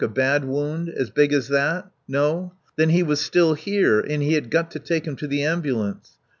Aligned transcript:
A 0.03 0.07
bad 0.07 0.45
wound? 0.45 0.89
As 0.89 1.11
big 1.11 1.31
as 1.31 1.47
that? 1.49 1.91
No? 2.07 2.53
Then 2.75 2.89
he 2.89 3.03
was 3.03 3.19
still 3.19 3.53
here, 3.53 3.99
and 3.99 4.23
he 4.23 4.33
had 4.33 4.49
got 4.49 4.71
to 4.71 4.79
take 4.79 5.05
him 5.05 5.15
to 5.17 5.27
the 5.27 5.43
ambulance. 5.43 6.17